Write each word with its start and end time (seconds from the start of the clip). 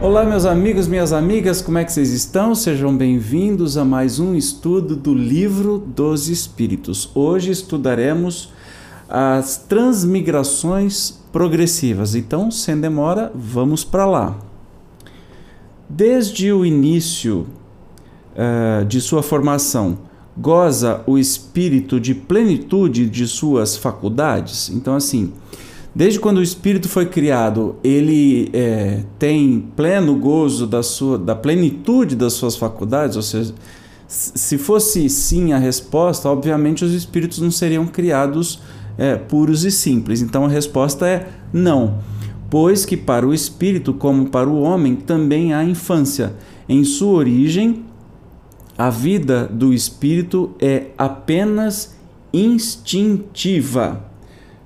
Olá, 0.00 0.24
meus 0.24 0.44
amigos, 0.44 0.86
minhas 0.86 1.12
amigas, 1.12 1.60
como 1.60 1.76
é 1.76 1.84
que 1.84 1.92
vocês 1.92 2.12
estão? 2.12 2.54
Sejam 2.54 2.96
bem-vindos 2.96 3.76
a 3.76 3.84
mais 3.84 4.20
um 4.20 4.32
estudo 4.36 4.94
do 4.94 5.12
Livro 5.12 5.76
dos 5.76 6.28
Espíritos. 6.28 7.10
Hoje 7.16 7.50
estudaremos 7.50 8.52
as 9.08 9.56
transmigrações 9.56 11.18
progressivas. 11.32 12.14
Então, 12.14 12.48
sem 12.48 12.80
demora, 12.80 13.32
vamos 13.34 13.82
para 13.82 14.06
lá. 14.06 14.38
Desde 15.88 16.52
o 16.52 16.64
início 16.64 17.48
uh, 18.36 18.84
de 18.84 19.00
sua 19.00 19.22
formação, 19.22 19.98
goza 20.36 21.02
o 21.08 21.18
espírito 21.18 21.98
de 21.98 22.14
plenitude 22.14 23.10
de 23.10 23.26
suas 23.26 23.76
faculdades? 23.76 24.70
Então, 24.70 24.94
assim 24.94 25.32
Desde 25.98 26.20
quando 26.20 26.38
o 26.38 26.42
espírito 26.44 26.88
foi 26.88 27.06
criado, 27.06 27.74
ele 27.82 28.50
é, 28.52 29.02
tem 29.18 29.68
pleno 29.74 30.14
gozo 30.14 30.64
da, 30.64 30.80
sua, 30.80 31.18
da 31.18 31.34
plenitude 31.34 32.14
das 32.14 32.34
suas 32.34 32.56
faculdades, 32.56 33.16
ou 33.16 33.22
seja, 33.22 33.52
se 34.06 34.56
fosse 34.56 35.08
sim 35.08 35.52
a 35.52 35.58
resposta, 35.58 36.28
obviamente 36.28 36.84
os 36.84 36.92
espíritos 36.92 37.40
não 37.40 37.50
seriam 37.50 37.84
criados 37.84 38.60
é, 38.96 39.16
puros 39.16 39.64
e 39.64 39.72
simples. 39.72 40.22
Então 40.22 40.44
a 40.44 40.48
resposta 40.48 41.04
é 41.04 41.30
não, 41.52 41.98
pois 42.48 42.84
que 42.84 42.96
para 42.96 43.26
o 43.26 43.34
espírito, 43.34 43.92
como 43.92 44.28
para 44.28 44.48
o 44.48 44.60
homem, 44.60 44.94
também 44.94 45.52
há 45.52 45.64
infância. 45.64 46.32
Em 46.68 46.84
sua 46.84 47.14
origem, 47.14 47.82
a 48.78 48.88
vida 48.88 49.48
do 49.48 49.74
espírito 49.74 50.54
é 50.60 50.90
apenas 50.96 51.96
instintiva. 52.32 54.07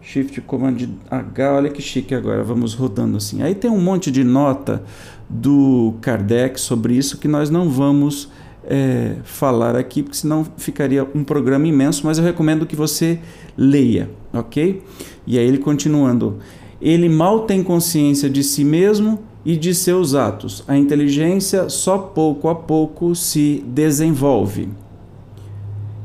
Shift 0.02 0.41
Command 0.42 0.77
H, 1.11 1.53
olha 1.55 1.70
que 1.70 1.81
chique 1.81 2.14
agora, 2.14 2.42
vamos 2.42 2.75
rodando 2.75 3.17
assim. 3.17 3.42
Aí 3.42 3.55
tem 3.55 3.70
um 3.70 3.81
monte 3.81 4.11
de 4.11 4.25
nota 4.25 4.83
do 5.31 5.94
Kardec 6.00 6.61
sobre 6.61 6.94
isso 6.94 7.19
que 7.19 7.28
nós 7.28 7.48
não 7.48 7.70
vamos 7.70 8.28
é, 8.64 9.17
falar 9.25 9.77
aqui, 9.77 10.03
porque 10.03 10.17
senão 10.17 10.44
ficaria 10.56 11.06
um 11.14 11.22
programa 11.22 11.67
imenso, 11.67 12.05
mas 12.05 12.19
eu 12.19 12.25
recomendo 12.25 12.67
que 12.67 12.77
você 12.77 13.20
leia, 13.56 14.11
ok? 14.33 14.83
E 15.27 15.39
aí 15.39 15.47
ele 15.47 15.59
continuando. 15.59 16.39
Ele 16.81 17.09
mal 17.09 17.47
tem 17.47 17.62
consciência 17.62 18.28
de 18.28 18.42
si 18.42 18.64
mesmo 18.64 19.20
e 19.44 19.56
de 19.56 19.72
seus 19.72 20.14
atos. 20.14 20.64
A 20.66 20.77
inteligência 20.77 21.69
só 21.69 21.97
pouco 21.97 22.48
a 22.48 22.55
pouco 22.55 23.14
se 23.14 23.64
desenvolve. 23.69 24.69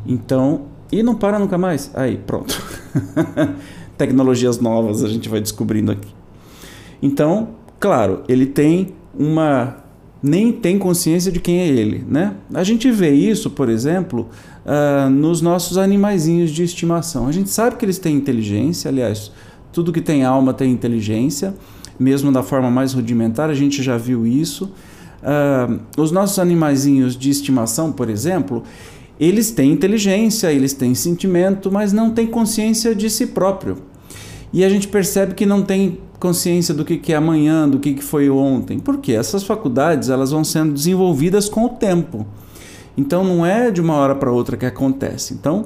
Então, 0.06 0.61
e 0.92 1.04
não 1.04 1.16
para 1.16 1.39
nunca 1.39 1.58
mais. 1.58 1.92
Aí, 1.94 2.17
pronto. 2.17 2.56
tecnologias 3.98 4.59
novas 4.59 5.03
a 5.03 5.08
gente 5.08 5.28
vai 5.28 5.42
descobrindo 5.42 5.92
aqui. 5.92 6.09
Então, 7.02 7.50
claro, 7.80 8.23
ele 8.28 8.45
tem 8.45 8.89
uma 9.17 9.78
nem 10.22 10.52
tem 10.52 10.80
consciência 10.80 11.31
de 11.31 11.39
quem 11.39 11.59
é 11.59 11.67
ele, 11.67 12.04
né? 12.08 12.34
A 12.54 12.64
gente 12.64 12.89
vê 12.92 13.12
isso, 13.12 13.52
por 13.52 13.70
exemplo, 13.70 14.28
uh, 14.66 15.09
nos 15.09 15.42
nossos 15.42 15.78
animaizinhos 15.78 16.50
de 16.50 16.64
estimação. 16.64 17.28
A 17.28 17.31
gente 17.31 17.50
sabe 17.50 17.76
que 17.76 17.86
eles 17.86 18.00
têm 18.00 18.16
inteligência, 18.16 18.89
aliás, 18.89 19.31
tudo 19.72 19.92
que 19.92 20.02
tem 20.02 20.23
alma 20.23 20.54
tem 20.54 20.72
inteligência, 20.72 21.54
mesmo 22.00 22.32
da 22.32 22.42
forma 22.42 22.70
mais 22.70 22.94
rudimentar, 22.94 23.50
a 23.50 23.54
gente 23.54 23.82
já 23.84 23.98
viu 23.98 24.26
isso. 24.26 24.72
Uh, 25.22 25.80
os 25.98 26.11
nossos 26.11 26.39
animaizinhos 26.39 27.16
de 27.16 27.30
estimação, 27.30 27.92
por 27.92 28.09
exemplo, 28.09 28.64
eles 29.20 29.52
têm 29.52 29.72
inteligência, 29.72 30.52
eles 30.52 30.73
têm 30.73 30.94
sentimento, 30.94 31.72
mas 31.72 31.92
não 31.92 32.12
têm 32.12 32.28
consciência 32.28 32.94
de 32.94 33.10
si 33.10 33.28
próprio. 33.28 33.78
E 34.54 34.64
a 34.64 34.70
gente 34.70 34.88
percebe 34.88 35.34
que 35.34 35.46
não 35.46 35.62
tem 35.62 36.00
consciência 36.20 36.73
do 36.73 36.86
que 36.86 37.12
é 37.12 37.16
amanhã, 37.16 37.68
do 37.68 37.80
que 37.80 38.02
foi 38.02 38.30
ontem. 38.30 38.80
Porque 38.80 39.11
essas 39.14 39.44
faculdades 39.44 40.10
elas 40.10 40.32
vão 40.32 40.44
sendo 40.44 40.73
desenvolvidas 40.73 41.50
com 41.50 41.66
o 41.66 41.70
tempo. 41.70 42.26
Então 42.98 43.23
não 43.23 43.45
é 43.45 43.70
de 43.70 43.82
uma 43.82 43.95
hora 43.95 44.16
para 44.16 44.32
outra 44.32 44.58
que 44.58 44.66
acontece. 44.66 45.33
Então 45.33 45.66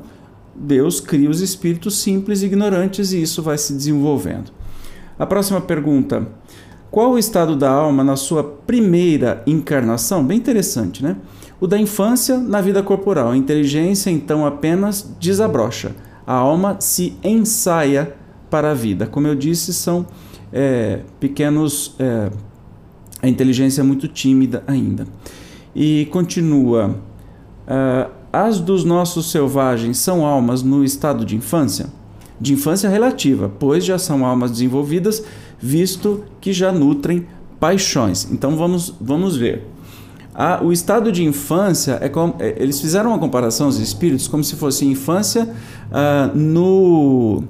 Deus 0.56 1.00
cria 1.00 1.29
os 1.29 1.41
espíritos 1.41 2.00
simples 2.01 2.41
e 2.41 2.45
ignorantes 2.45 3.13
e 3.13 3.22
isso 3.22 3.41
vai 3.41 3.57
se 3.57 3.73
desenvolvendo. 3.73 4.51
A 5.17 5.25
próxima 5.25 5.61
pergunta: 5.61 6.28
qual 6.90 7.11
o 7.11 7.17
estado 7.17 7.56
da 7.56 7.69
alma 7.69 8.03
na 8.03 8.16
sua 8.16 8.44
primeira 8.44 9.41
encarnação? 9.47 10.23
Bem 10.25 10.38
interessante, 10.38 11.03
né? 11.03 11.16
O 11.61 11.67
da 11.67 11.77
infância 11.77 12.39
na 12.39 12.59
vida 12.59 12.81
corporal. 12.81 13.29
A 13.29 13.38
inteligência 13.38 14.09
então 14.09 14.44
apenas 14.47 15.07
desabrocha. 15.19 15.95
A 16.25 16.33
alma 16.33 16.77
se 16.79 17.13
ensaia 17.23 18.16
para 18.49 18.72
a 18.72 18.73
vida. 18.73 19.05
Como 19.05 19.27
eu 19.27 19.35
disse, 19.35 19.72
são 19.72 20.07
é, 20.51 21.01
pequenos. 21.19 21.95
É, 21.99 22.31
a 23.22 23.29
inteligência 23.29 23.81
é 23.81 23.83
muito 23.83 24.07
tímida 24.07 24.63
ainda. 24.66 25.05
E 25.75 26.07
continua. 26.11 26.95
Uh, 27.67 28.11
as 28.33 28.59
dos 28.59 28.83
nossos 28.83 29.29
selvagens 29.29 29.99
são 29.99 30.25
almas 30.25 30.63
no 30.63 30.83
estado 30.83 31.23
de 31.23 31.35
infância? 31.35 31.85
De 32.39 32.53
infância 32.53 32.89
relativa, 32.89 33.51
pois 33.59 33.85
já 33.85 33.99
são 33.99 34.25
almas 34.25 34.49
desenvolvidas, 34.49 35.23
visto 35.59 36.23
que 36.41 36.51
já 36.51 36.72
nutrem 36.72 37.28
paixões. 37.59 38.28
Então 38.31 38.55
vamos, 38.55 38.95
vamos 38.99 39.38
ver 39.38 39.67
o 40.63 40.71
estado 40.71 41.11
de 41.11 41.23
infância 41.23 41.97
é 42.01 42.07
como, 42.07 42.35
é, 42.39 42.55
eles 42.57 42.79
fizeram 42.79 43.09
uma 43.09 43.19
comparação 43.19 43.67
aos 43.67 43.77
espíritos 43.77 44.27
como 44.27 44.43
se 44.43 44.55
fosse 44.55 44.85
infância 44.85 45.43
uh, 45.43 46.37
no 46.37 47.43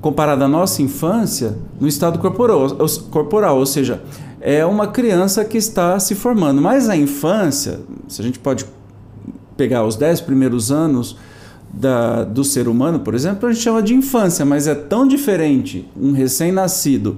comparada 0.00 0.44
à 0.44 0.48
nossa 0.48 0.82
infância 0.82 1.56
no 1.80 1.88
estado 1.88 2.18
corporal, 2.18 2.76
corporal, 3.10 3.56
ou 3.56 3.64
seja, 3.64 4.02
é 4.38 4.64
uma 4.66 4.88
criança 4.88 5.42
que 5.46 5.56
está 5.56 5.98
se 5.98 6.14
formando. 6.14 6.60
Mas 6.60 6.90
a 6.90 6.96
infância, 6.96 7.80
se 8.06 8.20
a 8.20 8.24
gente 8.24 8.38
pode 8.38 8.66
pegar 9.56 9.82
os 9.86 9.96
dez 9.96 10.20
primeiros 10.20 10.70
anos 10.70 11.16
da, 11.72 12.22
do 12.22 12.44
ser 12.44 12.68
humano, 12.68 13.00
por 13.00 13.14
exemplo, 13.14 13.48
a 13.48 13.52
gente 13.52 13.62
chama 13.62 13.82
de 13.82 13.94
infância, 13.94 14.44
mas 14.44 14.66
é 14.66 14.74
tão 14.74 15.08
diferente 15.08 15.88
um 15.98 16.12
recém-nascido 16.12 17.16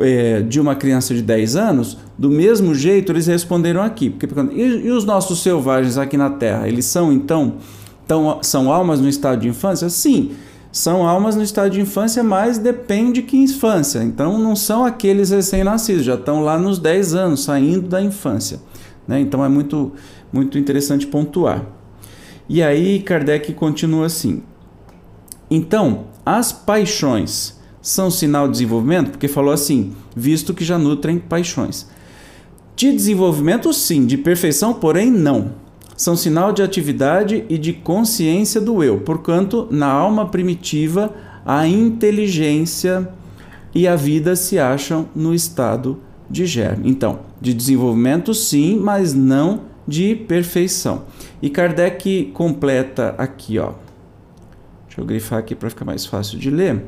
é, 0.00 0.40
de 0.40 0.58
uma 0.58 0.74
criança 0.74 1.14
de 1.14 1.22
10 1.22 1.56
anos, 1.56 1.98
do 2.18 2.30
mesmo 2.30 2.74
jeito 2.74 3.12
eles 3.12 3.26
responderam 3.26 3.82
aqui. 3.82 4.08
Porque, 4.10 4.26
e, 4.52 4.86
e, 4.86 4.90
os 4.90 5.04
nossos 5.04 5.42
selvagens 5.42 5.98
aqui 5.98 6.16
na 6.16 6.30
Terra? 6.30 6.66
Eles 6.66 6.86
são, 6.86 7.12
então, 7.12 7.56
tão, 8.06 8.38
são 8.42 8.72
almas 8.72 9.00
no 9.00 9.08
estado 9.08 9.42
de 9.42 9.48
infância? 9.48 9.88
Sim, 9.90 10.32
são 10.72 11.06
almas 11.06 11.36
no 11.36 11.42
estado 11.42 11.70
de 11.70 11.80
infância, 11.80 12.22
mas 12.22 12.56
depende 12.56 13.22
que 13.22 13.36
infância. 13.36 14.02
Então, 14.02 14.38
não 14.38 14.56
são 14.56 14.84
aqueles 14.84 15.30
recém-nascidos, 15.30 16.04
já 16.04 16.14
estão 16.14 16.42
lá 16.42 16.58
nos 16.58 16.78
10 16.78 17.14
anos, 17.14 17.44
saindo 17.44 17.88
da 17.88 18.00
infância. 18.00 18.60
Né? 19.06 19.20
Então, 19.20 19.44
é 19.44 19.48
muito, 19.48 19.92
muito 20.32 20.56
interessante 20.56 21.06
pontuar. 21.06 21.66
E 22.48 22.62
aí, 22.62 23.00
Kardec 23.00 23.52
continua 23.52 24.06
assim. 24.06 24.42
Então, 25.50 26.06
as 26.24 26.52
paixões 26.52 27.59
são 27.80 28.10
sinal 28.10 28.46
de 28.46 28.52
desenvolvimento? 28.52 29.10
Porque 29.10 29.28
falou 29.28 29.52
assim, 29.52 29.92
visto 30.14 30.52
que 30.52 30.64
já 30.64 30.78
nutrem 30.78 31.18
paixões. 31.18 31.88
De 32.76 32.92
desenvolvimento, 32.92 33.72
sim, 33.72 34.06
de 34.06 34.16
perfeição, 34.16 34.74
porém, 34.74 35.10
não. 35.10 35.52
São 35.96 36.16
sinal 36.16 36.52
de 36.52 36.62
atividade 36.62 37.44
e 37.48 37.58
de 37.58 37.72
consciência 37.72 38.60
do 38.60 38.82
eu. 38.82 39.00
Porquanto, 39.00 39.68
na 39.70 39.86
alma 39.86 40.28
primitiva, 40.28 41.14
a 41.44 41.66
inteligência 41.66 43.08
e 43.74 43.86
a 43.86 43.96
vida 43.96 44.34
se 44.34 44.58
acham 44.58 45.08
no 45.14 45.34
estado 45.34 46.00
de 46.28 46.46
germe. 46.46 46.88
Então, 46.88 47.20
de 47.40 47.52
desenvolvimento, 47.52 48.32
sim, 48.32 48.78
mas 48.78 49.12
não 49.12 49.62
de 49.86 50.14
perfeição. 50.14 51.04
E 51.42 51.50
Kardec 51.50 52.30
completa 52.32 53.14
aqui, 53.18 53.58
ó. 53.58 53.72
Deixa 54.86 55.00
eu 55.00 55.04
grifar 55.04 55.38
aqui 55.38 55.54
para 55.54 55.68
ficar 55.68 55.84
mais 55.84 56.06
fácil 56.06 56.38
de 56.38 56.50
ler. 56.50 56.84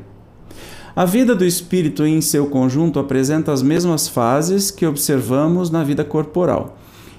A 0.95 1.05
vida 1.05 1.35
do 1.35 1.43
espírito 1.43 2.05
em 2.05 2.21
seu 2.21 2.45
conjunto 2.45 2.99
apresenta 2.99 3.51
as 3.51 3.63
mesmas 3.63 4.07
fases 4.07 4.69
que 4.69 4.85
observamos 4.85 5.71
na 5.71 5.83
vida 5.83 6.03
corporal. 6.03 6.77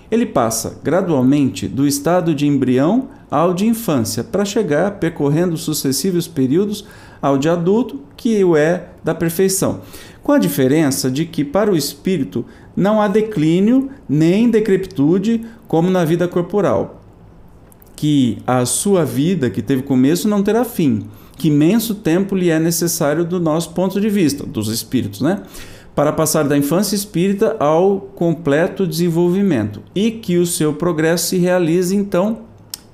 Ele 0.08 0.24
passa 0.24 0.78
gradualmente 0.84 1.66
do 1.66 1.84
estado 1.84 2.36
de 2.36 2.46
embrião 2.46 3.08
ao 3.28 3.52
de 3.52 3.66
infância, 3.66 4.22
para 4.22 4.44
chegar, 4.44 5.00
percorrendo 5.00 5.56
sucessivos 5.56 6.28
períodos, 6.28 6.86
ao 7.20 7.36
de 7.36 7.48
adulto, 7.48 8.00
que 8.16 8.44
o 8.44 8.56
é 8.56 8.90
da 9.02 9.12
perfeição. 9.12 9.80
Com 10.22 10.30
a 10.30 10.38
diferença 10.38 11.10
de 11.10 11.24
que, 11.24 11.44
para 11.44 11.72
o 11.72 11.76
espírito, 11.76 12.44
não 12.76 13.02
há 13.02 13.08
declínio 13.08 13.90
nem 14.08 14.48
decrepitude 14.48 15.44
como 15.66 15.90
na 15.90 16.04
vida 16.04 16.28
corporal, 16.28 17.02
que 17.96 18.38
a 18.46 18.64
sua 18.64 19.04
vida, 19.04 19.50
que 19.50 19.60
teve 19.60 19.82
começo, 19.82 20.28
não 20.28 20.44
terá 20.44 20.64
fim 20.64 21.08
que 21.36 21.48
imenso 21.48 21.96
tempo 21.96 22.34
lhe 22.34 22.50
é 22.50 22.58
necessário 22.58 23.24
do 23.24 23.40
nosso 23.40 23.70
ponto 23.70 24.00
de 24.00 24.08
vista, 24.08 24.44
dos 24.44 24.68
espíritos, 24.68 25.20
né? 25.20 25.42
Para 25.94 26.12
passar 26.12 26.44
da 26.44 26.56
infância 26.56 26.94
espírita 26.94 27.56
ao 27.58 28.00
completo 28.00 28.86
desenvolvimento 28.86 29.80
e 29.94 30.10
que 30.10 30.38
o 30.38 30.46
seu 30.46 30.72
progresso 30.72 31.28
se 31.28 31.38
realize 31.38 31.94
então, 31.94 32.40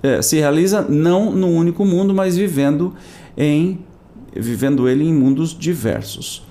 é, 0.03 0.21
se 0.21 0.39
realiza 0.39 0.83
não 0.83 1.31
no 1.31 1.49
único 1.49 1.85
mundo, 1.85 2.15
mas 2.15 2.37
vivendo 2.37 2.95
em 3.37 3.79
vivendo 4.35 4.89
ele 4.89 5.05
em 5.05 5.13
mundos 5.13 5.57
diversos. 5.57 6.47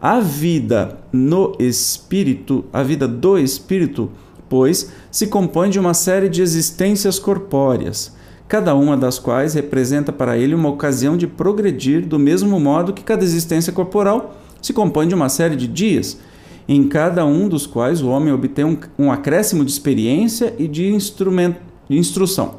A 0.00 0.20
vida 0.20 0.98
no 1.12 1.56
espírito, 1.58 2.64
a 2.72 2.82
vida 2.82 3.08
do 3.08 3.38
espírito, 3.38 4.10
pois, 4.48 4.92
se 5.10 5.26
compõe 5.26 5.70
de 5.70 5.78
uma 5.78 5.94
série 5.94 6.28
de 6.28 6.42
existências 6.42 7.18
corpóreas, 7.18 8.14
cada 8.54 8.72
uma 8.72 8.96
das 8.96 9.18
quais 9.18 9.52
representa 9.54 10.12
para 10.12 10.38
ele 10.38 10.54
uma 10.54 10.68
ocasião 10.68 11.16
de 11.16 11.26
progredir 11.26 12.06
do 12.06 12.20
mesmo 12.20 12.60
modo 12.60 12.92
que 12.92 13.02
cada 13.02 13.24
existência 13.24 13.72
corporal 13.72 14.36
se 14.62 14.72
compõe 14.72 15.08
de 15.08 15.14
uma 15.16 15.28
série 15.28 15.56
de 15.56 15.66
dias, 15.66 16.20
em 16.68 16.86
cada 16.86 17.26
um 17.26 17.48
dos 17.48 17.66
quais 17.66 18.00
o 18.00 18.06
homem 18.06 18.32
obtém 18.32 18.64
um, 18.64 18.78
um 18.96 19.10
acréscimo 19.10 19.64
de 19.64 19.72
experiência 19.72 20.54
e 20.56 20.68
de, 20.68 20.96
de 20.96 21.98
instrução. 21.98 22.58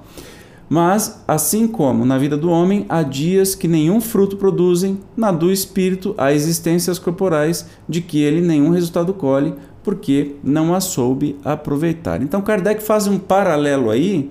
Mas, 0.68 1.24
assim 1.26 1.66
como 1.66 2.06
na 2.06 2.18
vida 2.18 2.36
do 2.36 2.50
homem 2.50 2.86
há 2.90 3.02
dias 3.02 3.56
que 3.56 3.66
nenhum 3.66 4.02
fruto 4.02 4.36
produzem, 4.36 5.00
na 5.16 5.32
do 5.32 5.50
espírito 5.50 6.14
há 6.18 6.34
existências 6.34 7.00
corporais 7.00 7.68
de 7.88 8.02
que 8.02 8.22
ele 8.22 8.42
nenhum 8.42 8.72
resultado 8.72 9.14
colhe, 9.14 9.54
porque 9.82 10.36
não 10.44 10.76
a 10.76 10.82
soube 10.82 11.38
aproveitar. 11.42 12.22
Então, 12.22 12.42
Kardec 12.42 12.84
faz 12.84 13.08
um 13.08 13.18
paralelo 13.18 13.90
aí 13.90 14.30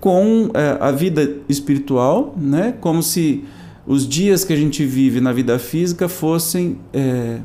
com 0.00 0.50
é, 0.54 0.78
a 0.80 0.90
vida 0.90 1.36
espiritual, 1.48 2.34
né? 2.36 2.74
como 2.80 3.02
se 3.02 3.44
os 3.86 4.08
dias 4.08 4.44
que 4.44 4.52
a 4.52 4.56
gente 4.56 4.84
vive 4.84 5.20
na 5.20 5.32
vida 5.32 5.58
física 5.58 6.08
fossem 6.08 6.78
é, 6.92 7.40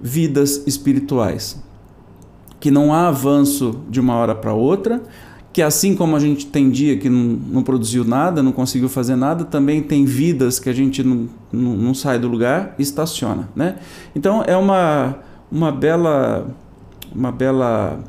vidas 0.00 0.62
espirituais. 0.66 1.62
Que 2.58 2.70
não 2.70 2.94
há 2.94 3.08
avanço 3.08 3.80
de 3.90 4.00
uma 4.00 4.14
hora 4.14 4.34
para 4.34 4.54
outra, 4.54 5.02
que 5.52 5.60
assim 5.60 5.94
como 5.94 6.16
a 6.16 6.18
gente 6.18 6.46
tem 6.46 6.70
dia 6.70 6.96
que 6.96 7.10
não, 7.10 7.38
não, 7.50 7.62
produziu 7.62 8.04
nada, 8.04 8.42
não 8.42 8.52
conseguiu 8.52 8.88
fazer 8.88 9.16
nada, 9.16 9.44
também 9.44 9.82
tem 9.82 10.04
vidas 10.04 10.58
que 10.58 10.70
a 10.70 10.72
gente 10.72 11.02
não, 11.02 11.28
não, 11.52 11.76
não 11.76 11.94
sai 11.94 12.18
do 12.18 12.28
lugar 12.28 12.74
e 12.78 12.82
estaciona. 12.82 13.48
Né? 13.54 13.76
Então 14.16 14.42
é 14.46 14.56
uma, 14.56 15.18
uma 15.50 15.70
bela. 15.70 16.46
Uma 17.14 17.30
bela 17.30 18.02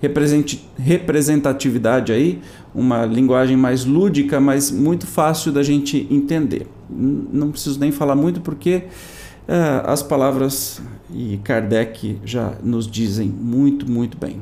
representatividade 0.00 2.12
aí, 2.12 2.40
uma 2.74 3.04
linguagem 3.04 3.56
mais 3.56 3.84
lúdica, 3.84 4.40
mas 4.40 4.70
muito 4.70 5.06
fácil 5.06 5.50
da 5.50 5.62
gente 5.62 6.06
entender. 6.10 6.66
Não 6.88 7.50
preciso 7.50 7.80
nem 7.80 7.90
falar 7.90 8.14
muito 8.14 8.40
porque 8.40 8.84
uh, 9.48 9.84
as 9.84 10.02
palavras 10.02 10.80
e 11.12 11.38
Kardec 11.38 12.18
já 12.24 12.52
nos 12.62 12.86
dizem 12.86 13.28
muito, 13.28 13.90
muito 13.90 14.16
bem. 14.16 14.40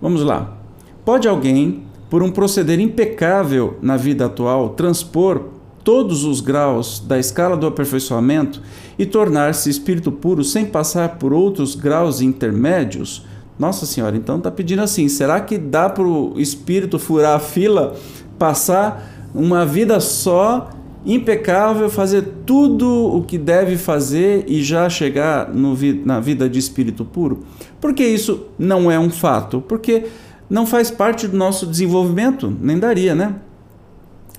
Vamos 0.00 0.22
lá. 0.22 0.56
Pode 1.04 1.28
alguém, 1.28 1.84
por 2.10 2.22
um 2.22 2.30
proceder 2.30 2.80
impecável 2.80 3.78
na 3.80 3.96
vida 3.96 4.26
atual, 4.26 4.70
transpor 4.70 5.44
todos 5.84 6.24
os 6.24 6.40
graus 6.40 7.00
da 7.00 7.18
escala 7.18 7.56
do 7.56 7.66
aperfeiçoamento 7.66 8.60
e 8.98 9.06
tornar-se 9.06 9.70
espírito 9.70 10.12
puro 10.12 10.44
sem 10.44 10.66
passar 10.66 11.16
por 11.16 11.32
outros 11.32 11.74
graus 11.74 12.20
intermédios? 12.20 13.24
Nossa 13.58 13.86
Senhora, 13.86 14.16
então 14.16 14.38
está 14.38 14.50
pedindo 14.50 14.82
assim: 14.82 15.08
será 15.08 15.40
que 15.40 15.58
dá 15.58 15.88
para 15.88 16.04
o 16.04 16.38
espírito 16.38 16.98
furar 16.98 17.36
a 17.36 17.40
fila, 17.40 17.96
passar 18.38 19.28
uma 19.34 19.66
vida 19.66 19.98
só, 19.98 20.70
impecável, 21.04 21.90
fazer 21.90 22.22
tudo 22.46 22.88
o 22.88 23.22
que 23.22 23.36
deve 23.36 23.76
fazer 23.76 24.44
e 24.46 24.62
já 24.62 24.88
chegar 24.88 25.52
no, 25.52 25.76
na 26.04 26.20
vida 26.20 26.48
de 26.48 26.58
espírito 26.58 27.04
puro? 27.04 27.40
Porque 27.80 28.04
isso 28.04 28.46
não 28.58 28.90
é 28.90 28.98
um 28.98 29.10
fato? 29.10 29.60
Porque 29.60 30.06
não 30.48 30.64
faz 30.64 30.90
parte 30.90 31.26
do 31.26 31.36
nosso 31.36 31.66
desenvolvimento, 31.66 32.56
nem 32.60 32.78
daria, 32.78 33.14
né? 33.14 33.34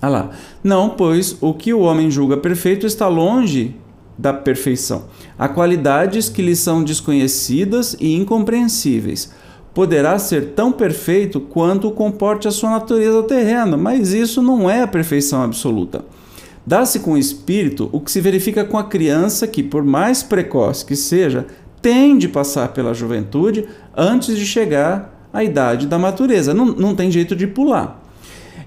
Ah 0.01 0.07
lá. 0.07 0.29
Não, 0.63 0.91
pois 0.91 1.37
o 1.41 1.53
que 1.53 1.73
o 1.73 1.81
homem 1.81 2.09
julga 2.09 2.37
perfeito 2.37 2.85
está 2.87 3.07
longe 3.07 3.75
da 4.19 4.33
perfeição. 4.33 5.05
Há 5.37 5.47
qualidades 5.47 6.27
que 6.27 6.41
lhe 6.41 6.53
são 6.53 6.83
desconhecidas 6.83 7.95
e 8.01 8.13
incompreensíveis. 8.13 9.31
Poderá 9.73 10.19
ser 10.19 10.47
tão 10.47 10.73
perfeito 10.73 11.39
quanto 11.39 11.89
comporte 11.89 12.45
a 12.45 12.51
sua 12.51 12.71
natureza 12.71 13.23
terrena, 13.23 13.77
mas 13.77 14.11
isso 14.11 14.41
não 14.41 14.69
é 14.69 14.81
a 14.81 14.87
perfeição 14.87 15.41
absoluta. 15.41 16.03
Dá-se 16.67 16.99
com 16.99 17.13
o 17.13 17.17
espírito 17.17 17.89
o 17.93 18.01
que 18.01 18.11
se 18.11 18.19
verifica 18.19 18.65
com 18.65 18.77
a 18.77 18.83
criança 18.83 19.47
que, 19.47 19.63
por 19.63 19.85
mais 19.85 20.21
precoce 20.21 20.85
que 20.85 20.97
seja, 20.97 21.47
tem 21.81 22.17
de 22.17 22.27
passar 22.27 22.73
pela 22.73 22.93
juventude 22.93 23.69
antes 23.95 24.37
de 24.37 24.45
chegar 24.45 25.29
à 25.31 25.45
idade 25.45 25.87
da 25.87 25.97
matureza. 25.97 26.53
Não, 26.53 26.65
não 26.65 26.93
tem 26.93 27.09
jeito 27.09 27.37
de 27.37 27.47
pular. 27.47 28.03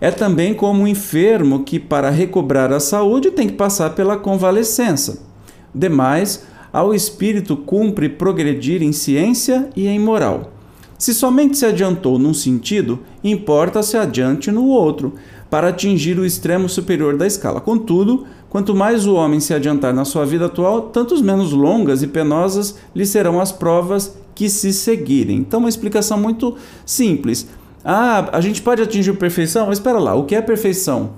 É 0.00 0.10
também 0.10 0.54
como 0.54 0.84
o 0.84 0.88
enfermo 0.88 1.62
que, 1.62 1.78
para 1.78 2.08
recobrar 2.08 2.72
a 2.72 2.80
saúde, 2.80 3.30
tem 3.30 3.46
que 3.46 3.54
passar 3.54 3.90
pela 3.90 4.16
convalescença. 4.16 5.31
Demais, 5.74 6.44
ao 6.72 6.94
espírito 6.94 7.56
cumpre 7.56 8.08
progredir 8.08 8.82
em 8.82 8.92
ciência 8.92 9.68
e 9.76 9.86
em 9.86 9.98
moral. 9.98 10.52
Se 10.98 11.12
somente 11.12 11.58
se 11.58 11.66
adiantou 11.66 12.18
num 12.18 12.32
sentido, 12.32 13.00
importa 13.24 13.82
se 13.82 13.96
adiante 13.96 14.52
no 14.52 14.66
outro, 14.66 15.14
para 15.50 15.68
atingir 15.68 16.18
o 16.18 16.24
extremo 16.24 16.68
superior 16.68 17.16
da 17.16 17.26
escala. 17.26 17.60
Contudo, 17.60 18.24
quanto 18.48 18.74
mais 18.74 19.06
o 19.06 19.14
homem 19.14 19.40
se 19.40 19.52
adiantar 19.52 19.92
na 19.92 20.04
sua 20.04 20.24
vida 20.24 20.46
atual, 20.46 20.82
tantos 20.82 21.20
menos 21.20 21.52
longas 21.52 22.02
e 22.02 22.06
penosas 22.06 22.78
lhe 22.94 23.04
serão 23.04 23.40
as 23.40 23.50
provas 23.50 24.16
que 24.34 24.48
se 24.48 24.72
seguirem. 24.72 25.38
Então, 25.38 25.60
uma 25.60 25.68
explicação 25.68 26.18
muito 26.18 26.56
simples. 26.86 27.48
Ah, 27.84 28.28
a 28.32 28.40
gente 28.40 28.62
pode 28.62 28.80
atingir 28.80 29.12
perfeição? 29.14 29.66
Mas 29.66 29.78
espera 29.78 29.98
lá, 29.98 30.14
o 30.14 30.24
que 30.24 30.34
é 30.36 30.40
perfeição? 30.40 31.14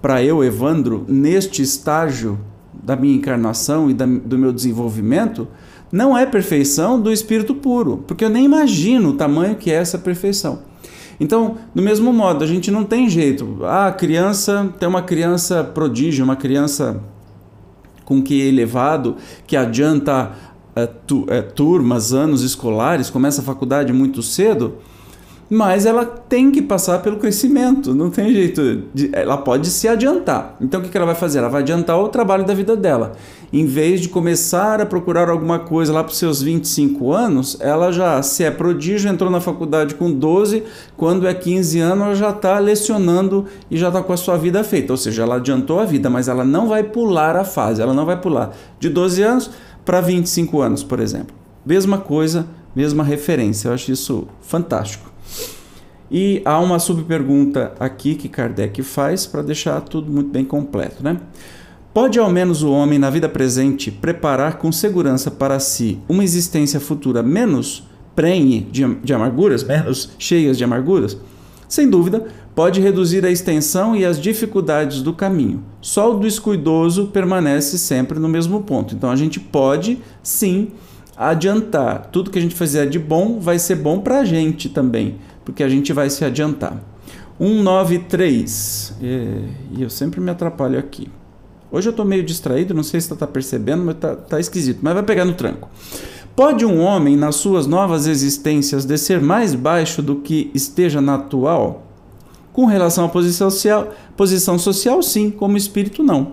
Para 0.00 0.22
eu, 0.22 0.44
Evandro, 0.44 1.04
neste 1.08 1.60
estágio 1.60 2.38
da 2.82 2.96
minha 2.96 3.14
encarnação 3.14 3.88
e 3.88 3.94
da, 3.94 4.04
do 4.04 4.36
meu 4.36 4.52
desenvolvimento 4.52 5.46
não 5.90 6.16
é 6.16 6.24
perfeição 6.24 7.00
do 7.00 7.12
espírito 7.12 7.54
puro, 7.54 8.02
porque 8.06 8.24
eu 8.24 8.30
nem 8.30 8.44
imagino 8.44 9.10
o 9.10 9.12
tamanho 9.12 9.56
que 9.56 9.70
é 9.70 9.74
essa 9.74 9.98
perfeição. 9.98 10.60
Então, 11.20 11.56
do 11.74 11.82
mesmo 11.82 12.12
modo, 12.12 12.42
a 12.42 12.46
gente 12.46 12.70
não 12.70 12.82
tem 12.82 13.08
jeito. 13.08 13.64
A 13.64 13.92
criança 13.92 14.72
tem 14.80 14.88
uma 14.88 15.02
criança 15.02 15.62
prodígio, 15.62 16.24
uma 16.24 16.34
criança 16.34 17.00
com 18.04 18.22
que 18.22 18.40
elevado, 18.40 19.16
que 19.46 19.56
adianta 19.56 20.32
é, 20.74 20.86
tu, 20.86 21.26
é, 21.28 21.42
turmas, 21.42 22.12
anos 22.12 22.42
escolares, 22.42 23.10
começa 23.10 23.40
a 23.40 23.44
faculdade 23.44 23.92
muito 23.92 24.22
cedo 24.22 24.78
mas 25.54 25.84
ela 25.84 26.06
tem 26.06 26.50
que 26.50 26.62
passar 26.62 27.02
pelo 27.02 27.18
crescimento, 27.18 27.94
não 27.94 28.08
tem 28.08 28.32
jeito. 28.32 28.84
De, 28.94 29.10
ela 29.12 29.36
pode 29.36 29.68
se 29.68 29.86
adiantar. 29.86 30.56
Então 30.58 30.80
o 30.80 30.82
que 30.82 30.96
ela 30.96 31.04
vai 31.04 31.14
fazer? 31.14 31.40
Ela 31.40 31.50
vai 31.50 31.60
adiantar 31.60 32.00
o 32.00 32.08
trabalho 32.08 32.46
da 32.46 32.54
vida 32.54 32.74
dela. 32.74 33.12
Em 33.52 33.66
vez 33.66 34.00
de 34.00 34.08
começar 34.08 34.80
a 34.80 34.86
procurar 34.86 35.28
alguma 35.28 35.58
coisa 35.58 35.92
lá 35.92 36.02
para 36.02 36.10
os 36.10 36.16
seus 36.16 36.40
25 36.40 37.12
anos, 37.12 37.58
ela 37.60 37.92
já, 37.92 38.22
se 38.22 38.42
é 38.42 38.50
prodígio, 38.50 39.10
entrou 39.10 39.30
na 39.30 39.42
faculdade 39.42 39.94
com 39.94 40.10
12, 40.10 40.62
quando 40.96 41.28
é 41.28 41.34
15 41.34 41.80
anos, 41.80 42.06
ela 42.06 42.14
já 42.14 42.30
está 42.30 42.58
lecionando 42.58 43.44
e 43.70 43.76
já 43.76 43.88
está 43.88 44.02
com 44.02 44.14
a 44.14 44.16
sua 44.16 44.38
vida 44.38 44.64
feita. 44.64 44.94
Ou 44.94 44.96
seja, 44.96 45.22
ela 45.22 45.36
adiantou 45.36 45.80
a 45.80 45.84
vida, 45.84 46.08
mas 46.08 46.28
ela 46.28 46.46
não 46.46 46.66
vai 46.66 46.82
pular 46.82 47.36
a 47.36 47.44
fase, 47.44 47.82
ela 47.82 47.92
não 47.92 48.06
vai 48.06 48.18
pular 48.18 48.56
de 48.80 48.88
12 48.88 49.22
anos 49.22 49.50
para 49.84 50.00
25 50.00 50.62
anos, 50.62 50.82
por 50.82 50.98
exemplo. 50.98 51.36
Mesma 51.66 51.98
coisa, 51.98 52.46
mesma 52.74 53.04
referência. 53.04 53.68
Eu 53.68 53.74
acho 53.74 53.92
isso 53.92 54.26
fantástico. 54.40 55.11
E 56.12 56.42
há 56.44 56.60
uma 56.60 56.78
subpergunta 56.78 57.72
aqui 57.80 58.14
que 58.14 58.28
Kardec 58.28 58.82
faz 58.82 59.24
para 59.24 59.40
deixar 59.40 59.80
tudo 59.80 60.12
muito 60.12 60.28
bem 60.28 60.44
completo, 60.44 61.02
né? 61.02 61.16
Pode 61.94 62.18
ao 62.18 62.30
menos 62.30 62.62
o 62.62 62.70
homem 62.70 62.98
na 62.98 63.08
vida 63.08 63.30
presente 63.30 63.90
preparar 63.90 64.58
com 64.58 64.70
segurança 64.70 65.30
para 65.30 65.58
si 65.58 65.98
uma 66.06 66.22
existência 66.22 66.78
futura 66.78 67.22
menos 67.22 67.88
prenhe 68.14 68.60
de, 68.60 68.94
de 68.96 69.14
amarguras, 69.14 69.64
menos 69.64 70.10
cheias 70.18 70.58
de 70.58 70.64
amarguras? 70.64 71.16
Sem 71.66 71.88
dúvida, 71.88 72.26
pode 72.54 72.78
reduzir 72.78 73.24
a 73.24 73.30
extensão 73.30 73.96
e 73.96 74.04
as 74.04 74.20
dificuldades 74.20 75.00
do 75.00 75.14
caminho. 75.14 75.64
Só 75.80 76.14
o 76.14 76.20
descuidoso 76.20 77.06
permanece 77.06 77.78
sempre 77.78 78.18
no 78.18 78.28
mesmo 78.28 78.62
ponto. 78.64 78.94
Então 78.94 79.10
a 79.10 79.16
gente 79.16 79.40
pode 79.40 79.98
sim 80.22 80.72
adiantar. 81.16 82.10
Tudo 82.12 82.30
que 82.30 82.38
a 82.38 82.42
gente 82.42 82.54
fizer 82.54 82.86
de 82.86 82.98
bom 82.98 83.40
vai 83.40 83.58
ser 83.58 83.76
bom 83.76 84.00
para 84.00 84.20
a 84.20 84.24
gente 84.24 84.68
também 84.68 85.16
porque 85.44 85.62
a 85.62 85.68
gente 85.68 85.92
vai 85.92 86.08
se 86.10 86.24
adiantar. 86.24 86.82
193. 87.38 88.96
E, 89.00 89.76
e 89.78 89.82
eu 89.82 89.90
sempre 89.90 90.20
me 90.20 90.30
atrapalho 90.30 90.78
aqui. 90.78 91.08
Hoje 91.70 91.88
eu 91.88 91.92
estou 91.92 92.04
meio 92.04 92.22
distraído, 92.22 92.74
não 92.74 92.82
sei 92.82 93.00
se 93.00 93.12
está 93.12 93.26
percebendo, 93.26 93.84
mas 93.84 93.94
está 93.94 94.14
tá 94.14 94.38
esquisito. 94.38 94.80
Mas 94.82 94.94
vai 94.94 95.02
pegar 95.02 95.24
no 95.24 95.32
tranco. 95.32 95.68
Pode 96.36 96.64
um 96.64 96.80
homem, 96.80 97.16
nas 97.16 97.36
suas 97.36 97.66
novas 97.66 98.06
existências, 98.06 98.84
descer 98.84 99.20
mais 99.20 99.54
baixo 99.54 100.02
do 100.02 100.16
que 100.16 100.50
esteja 100.54 101.00
na 101.00 101.16
atual? 101.16 101.86
Com 102.52 102.66
relação 102.66 103.04
à 103.04 103.08
posição 103.08 103.50
social, 103.50 103.92
posição 104.16 104.58
social, 104.58 105.02
sim, 105.02 105.30
como 105.30 105.56
espírito, 105.56 106.02
não. 106.02 106.32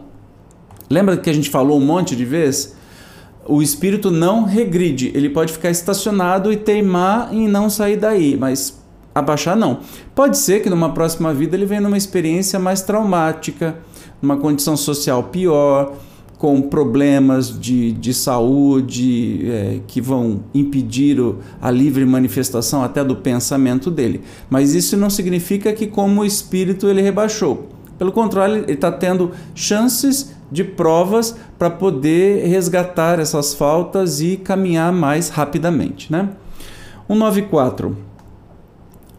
Lembra 0.90 1.18
que 1.18 1.30
a 1.30 1.34
gente 1.34 1.50
falou 1.50 1.78
um 1.78 1.86
monte 1.86 2.16
de 2.16 2.26
vezes? 2.26 2.76
O 3.46 3.62
espírito 3.62 4.10
não 4.12 4.44
regride, 4.44 5.12
ele 5.14 5.30
pode 5.30 5.52
ficar 5.52 5.70
estacionado 5.70 6.52
e 6.52 6.58
teimar 6.58 7.34
em 7.34 7.48
não 7.48 7.70
sair 7.70 7.98
daí, 7.98 8.38
mas 8.38 8.79
abaixar, 9.20 9.56
não. 9.56 9.80
Pode 10.16 10.38
ser 10.38 10.62
que 10.62 10.70
numa 10.70 10.90
próxima 10.94 11.34
vida 11.34 11.56
ele 11.56 11.66
venha 11.66 11.82
numa 11.82 11.98
experiência 11.98 12.60
mais 12.60 12.82
traumática, 12.82 13.78
numa 14.22 14.38
condição 14.38 14.76
social 14.76 15.24
pior, 15.24 15.94
com 16.40 16.62
problemas 16.62 17.60
de, 17.60 17.92
de 17.92 18.14
saúde 18.14 19.42
é, 19.52 19.80
que 19.86 20.00
vão 20.00 20.40
impedir 20.54 21.20
o, 21.20 21.40
a 21.62 21.70
livre 21.70 22.06
manifestação 22.06 22.82
até 22.82 23.04
do 23.04 23.18
pensamento 23.18 23.92
dele. 23.92 24.22
Mas 24.50 24.74
isso 24.74 24.96
não 24.96 25.10
significa 25.10 25.74
que, 25.74 25.86
como 25.86 26.24
espírito, 26.24 26.88
ele 26.88 27.02
rebaixou. 27.02 27.68
Pelo 27.98 28.14
contrário, 28.14 28.64
ele 28.64 28.72
está 28.72 28.90
tendo 28.90 29.32
chances 29.54 30.34
de 30.50 30.64
provas 30.64 31.36
para 31.58 31.70
poder 31.70 32.48
resgatar 32.48 33.20
essas 33.20 33.54
faltas 33.54 34.22
e 34.22 34.38
caminhar 34.38 34.94
mais 34.94 35.28
rapidamente. 35.28 36.10
Né? 36.10 36.30
194. 37.10 38.09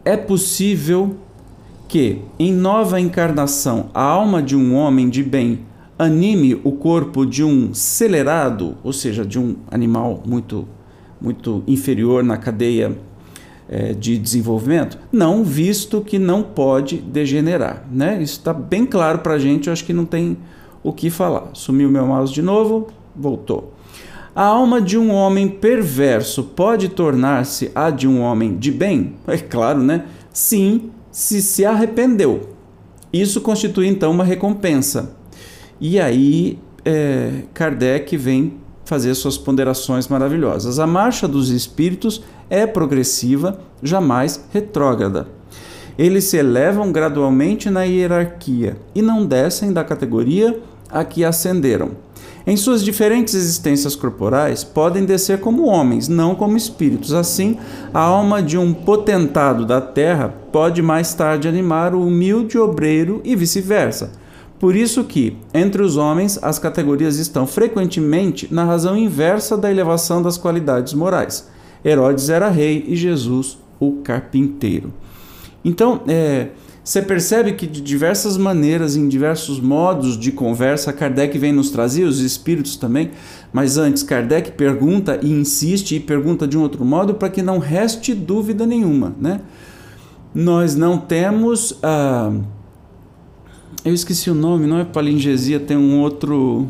É 0.03 0.17
possível 0.17 1.15
que, 1.87 2.21
em 2.39 2.51
nova 2.51 2.99
encarnação, 2.99 3.91
a 3.93 4.01
alma 4.01 4.41
de 4.41 4.55
um 4.55 4.73
homem 4.75 5.09
de 5.09 5.21
bem 5.21 5.59
anime 5.97 6.59
o 6.63 6.71
corpo 6.71 7.23
de 7.23 7.43
um 7.43 7.71
celerado, 7.75 8.75
ou 8.83 8.91
seja, 8.91 9.23
de 9.23 9.37
um 9.37 9.57
animal 9.69 10.23
muito, 10.25 10.67
muito 11.21 11.63
inferior 11.67 12.23
na 12.23 12.35
cadeia 12.35 12.97
é, 13.69 13.93
de 13.93 14.17
desenvolvimento? 14.17 14.97
Não, 15.11 15.43
visto 15.43 16.01
que 16.01 16.17
não 16.17 16.41
pode 16.41 16.97
degenerar. 16.97 17.85
Né? 17.91 18.23
Isso 18.23 18.39
está 18.39 18.51
bem 18.51 18.87
claro 18.87 19.19
para 19.19 19.35
a 19.35 19.39
gente, 19.39 19.67
eu 19.67 19.73
acho 19.73 19.85
que 19.85 19.93
não 19.93 20.05
tem 20.05 20.35
o 20.81 20.91
que 20.91 21.11
falar. 21.11 21.51
Sumiu 21.53 21.91
meu 21.91 22.07
mouse 22.07 22.33
de 22.33 22.41
novo, 22.41 22.87
voltou. 23.15 23.71
A 24.33 24.45
alma 24.45 24.79
de 24.81 24.97
um 24.97 25.11
homem 25.11 25.49
perverso 25.49 26.43
pode 26.43 26.87
tornar-se 26.87 27.69
a 27.75 27.89
de 27.89 28.07
um 28.07 28.21
homem 28.21 28.55
de 28.55 28.71
bem? 28.71 29.15
É 29.27 29.37
claro, 29.37 29.83
né? 29.83 30.05
Sim, 30.31 30.89
se 31.11 31.41
se 31.41 31.65
arrependeu. 31.65 32.55
Isso 33.11 33.41
constitui 33.41 33.87
então 33.87 34.09
uma 34.09 34.23
recompensa. 34.23 35.13
E 35.81 35.99
aí 35.99 36.57
é, 36.85 37.41
Kardec 37.53 38.15
vem 38.15 38.53
fazer 38.85 39.13
suas 39.15 39.37
ponderações 39.37 40.07
maravilhosas. 40.07 40.79
A 40.79 40.87
marcha 40.87 41.27
dos 41.27 41.49
espíritos 41.49 42.23
é 42.49 42.65
progressiva, 42.65 43.59
jamais 43.83 44.45
retrógrada. 44.53 45.27
Eles 45.97 46.23
se 46.23 46.37
elevam 46.37 46.89
gradualmente 46.91 47.69
na 47.69 47.83
hierarquia 47.83 48.77
e 48.95 49.01
não 49.01 49.25
descem 49.25 49.73
da 49.73 49.83
categoria 49.83 50.57
a 50.89 51.03
que 51.03 51.25
ascenderam. 51.25 51.91
Em 52.45 52.57
suas 52.57 52.83
diferentes 52.83 53.35
existências 53.35 53.95
corporais, 53.95 54.63
podem 54.63 55.05
descer 55.05 55.39
como 55.39 55.67
homens, 55.67 56.07
não 56.07 56.33
como 56.33 56.57
espíritos. 56.57 57.13
Assim, 57.13 57.57
a 57.93 57.99
alma 57.99 58.41
de 58.41 58.57
um 58.57 58.73
potentado 58.73 59.65
da 59.65 59.79
terra 59.79 60.33
pode 60.51 60.81
mais 60.81 61.13
tarde 61.13 61.47
animar 61.47 61.93
o 61.93 62.05
humilde 62.05 62.57
obreiro 62.57 63.21
e 63.23 63.35
vice-versa. 63.35 64.11
Por 64.59 64.75
isso 64.75 65.03
que, 65.03 65.37
entre 65.53 65.81
os 65.81 65.97
homens, 65.97 66.37
as 66.41 66.59
categorias 66.59 67.17
estão 67.17 67.47
frequentemente 67.47 68.47
na 68.51 68.63
razão 68.63 68.95
inversa 68.97 69.57
da 69.57 69.71
elevação 69.71 70.21
das 70.21 70.37
qualidades 70.37 70.93
morais. 70.93 71.49
Herodes 71.83 72.29
era 72.29 72.49
rei 72.49 72.85
e 72.87 72.95
Jesus 72.95 73.57
o 73.79 73.93
carpinteiro. 74.03 74.93
Então, 75.65 76.01
é, 76.07 76.49
você 76.83 77.01
percebe 77.01 77.53
que 77.53 77.67
de 77.67 77.79
diversas 77.79 78.37
maneiras, 78.37 78.95
em 78.95 79.07
diversos 79.07 79.59
modos 79.59 80.17
de 80.17 80.31
conversa, 80.31 80.91
Kardec 80.91 81.37
vem 81.37 81.53
nos 81.53 81.69
trazer, 81.69 82.03
os 82.03 82.19
espíritos 82.19 82.75
também, 82.75 83.11
mas 83.53 83.77
antes, 83.77 84.01
Kardec 84.01 84.53
pergunta 84.53 85.19
e 85.21 85.31
insiste 85.31 85.95
e 85.95 85.99
pergunta 85.99 86.47
de 86.47 86.57
um 86.57 86.61
outro 86.61 86.83
modo 86.83 87.13
para 87.13 87.29
que 87.29 87.43
não 87.43 87.59
reste 87.59 88.15
dúvida 88.15 88.65
nenhuma. 88.65 89.15
Né? 89.19 89.41
Nós 90.33 90.75
não 90.75 90.97
temos. 90.97 91.77
Ah, 91.83 92.31
eu 93.85 93.93
esqueci 93.93 94.29
o 94.29 94.35
nome, 94.35 94.65
não 94.65 94.79
é 94.79 94.85
palingesia, 94.85 95.59
tem 95.59 95.77
um 95.77 95.99
outro 95.99 96.67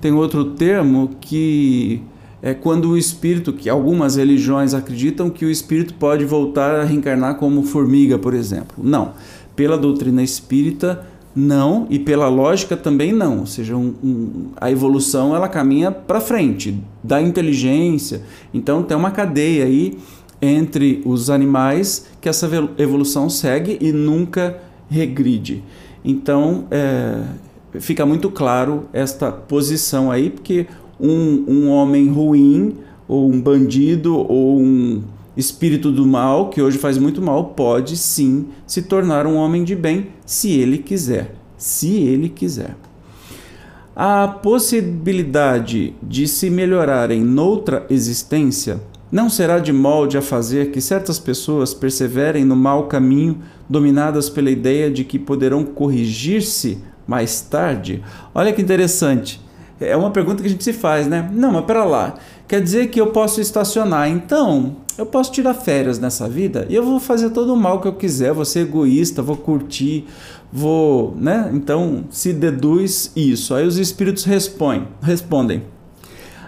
tem 0.00 0.12
outro 0.12 0.52
termo 0.52 1.10
que 1.20 2.02
é 2.42 2.54
quando 2.54 2.90
o 2.90 2.96
espírito, 2.96 3.52
que 3.52 3.68
algumas 3.68 4.16
religiões 4.16 4.72
acreditam 4.72 5.28
que 5.28 5.44
o 5.44 5.50
espírito 5.50 5.92
pode 5.94 6.24
voltar 6.24 6.80
a 6.80 6.84
reencarnar 6.84 7.34
como 7.34 7.62
formiga, 7.62 8.18
por 8.18 8.32
exemplo. 8.32 8.82
Não. 8.82 9.12
Pela 9.60 9.76
doutrina 9.76 10.22
espírita, 10.22 11.06
não, 11.36 11.86
e 11.90 11.98
pela 11.98 12.30
lógica 12.30 12.78
também 12.78 13.12
não. 13.12 13.40
Ou 13.40 13.46
seja, 13.46 13.76
um, 13.76 13.94
um, 14.02 14.46
a 14.56 14.70
evolução 14.70 15.36
ela 15.36 15.50
caminha 15.50 15.92
para 15.92 16.18
frente, 16.18 16.82
da 17.04 17.20
inteligência. 17.20 18.22
Então 18.54 18.82
tem 18.82 18.96
uma 18.96 19.10
cadeia 19.10 19.66
aí 19.66 19.98
entre 20.40 21.02
os 21.04 21.28
animais 21.28 22.06
que 22.22 22.26
essa 22.26 22.48
evolução 22.78 23.28
segue 23.28 23.76
e 23.82 23.92
nunca 23.92 24.56
regride. 24.88 25.62
Então, 26.02 26.64
é, 26.70 27.22
fica 27.80 28.06
muito 28.06 28.30
claro 28.30 28.84
esta 28.94 29.30
posição 29.30 30.10
aí, 30.10 30.30
porque 30.30 30.66
um, 30.98 31.44
um 31.46 31.68
homem 31.68 32.08
ruim, 32.08 32.78
ou 33.06 33.30
um 33.30 33.38
bandido, 33.38 34.16
ou 34.16 34.58
um 34.58 35.02
espírito 35.36 35.90
do 35.90 36.06
mal, 36.06 36.50
que 36.50 36.60
hoje 36.60 36.78
faz 36.78 36.98
muito 36.98 37.22
mal, 37.22 37.44
pode 37.46 37.96
sim 37.96 38.48
se 38.66 38.82
tornar 38.82 39.26
um 39.26 39.36
homem 39.36 39.64
de 39.64 39.76
bem, 39.76 40.08
se 40.26 40.52
ele 40.52 40.78
quiser. 40.78 41.34
Se 41.56 41.94
ele 41.94 42.28
quiser. 42.28 42.76
A 43.94 44.26
possibilidade 44.26 45.94
de 46.02 46.26
se 46.26 46.48
melhorarem 46.48 47.22
noutra 47.22 47.84
existência 47.90 48.80
não 49.12 49.28
será 49.28 49.58
de 49.58 49.72
molde 49.72 50.16
a 50.16 50.22
fazer 50.22 50.70
que 50.70 50.80
certas 50.80 51.18
pessoas 51.18 51.74
perseverem 51.74 52.44
no 52.44 52.54
mau 52.54 52.86
caminho, 52.86 53.42
dominadas 53.68 54.30
pela 54.30 54.50
ideia 54.50 54.90
de 54.90 55.04
que 55.04 55.18
poderão 55.18 55.64
corrigir-se 55.64 56.78
mais 57.06 57.40
tarde? 57.40 58.02
Olha 58.32 58.52
que 58.52 58.62
interessante. 58.62 59.40
É 59.80 59.96
uma 59.96 60.10
pergunta 60.10 60.42
que 60.42 60.48
a 60.48 60.50
gente 60.50 60.62
se 60.62 60.74
faz, 60.74 61.06
né? 61.06 61.30
Não, 61.32 61.52
mas 61.52 61.64
pera 61.64 61.84
lá. 61.84 62.16
Quer 62.46 62.60
dizer 62.60 62.88
que 62.88 63.00
eu 63.00 63.06
posso 63.08 63.40
estacionar, 63.40 64.08
então 64.10 64.76
eu 64.98 65.06
posso 65.06 65.32
tirar 65.32 65.54
férias 65.54 65.98
nessa 65.98 66.28
vida 66.28 66.66
e 66.68 66.74
eu 66.74 66.82
vou 66.82 67.00
fazer 67.00 67.30
todo 67.30 67.54
o 67.54 67.56
mal 67.56 67.80
que 67.80 67.88
eu 67.88 67.94
quiser, 67.94 68.34
vou 68.34 68.44
ser 68.44 68.60
egoísta, 68.60 69.22
vou 69.22 69.36
curtir, 69.36 70.04
vou, 70.52 71.16
né? 71.16 71.50
Então 71.54 72.04
se 72.10 72.32
deduz 72.32 73.10
isso. 73.16 73.54
Aí 73.54 73.66
os 73.66 73.78
espíritos 73.78 74.24
respondem, 74.24 74.88
respondem. 75.00 75.62